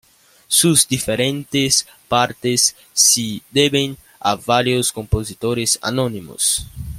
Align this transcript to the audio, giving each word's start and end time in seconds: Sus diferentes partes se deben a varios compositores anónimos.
Sus 0.47 0.87
diferentes 0.87 1.85
partes 2.07 2.75
se 2.91 3.43
deben 3.51 3.99
a 4.19 4.33
varios 4.35 4.91
compositores 4.91 5.77
anónimos. 5.79 6.65